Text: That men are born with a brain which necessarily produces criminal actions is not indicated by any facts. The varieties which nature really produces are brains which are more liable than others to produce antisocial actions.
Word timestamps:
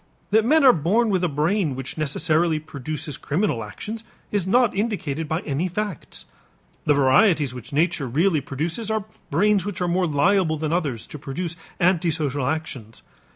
That 0.31 0.43
men 0.45 0.63
are 0.63 0.73
born 0.73 1.11
with 1.11 1.23
a 1.23 1.27
brain 1.29 1.75
which 1.75 1.95
necessarily 1.95 2.57
produces 2.57 3.17
criminal 3.19 3.63
actions 3.63 4.03
is 4.31 4.47
not 4.47 4.75
indicated 4.75 5.27
by 5.27 5.41
any 5.41 5.67
facts. 5.67 6.25
The 6.85 6.95
varieties 6.95 7.53
which 7.53 7.71
nature 7.71 8.07
really 8.07 8.41
produces 8.41 8.89
are 8.89 9.05
brains 9.29 9.63
which 9.63 9.79
are 9.79 9.87
more 9.87 10.07
liable 10.07 10.57
than 10.57 10.73
others 10.73 11.05
to 11.05 11.19
produce 11.19 11.55
antisocial 11.79 12.47
actions. 12.47 13.03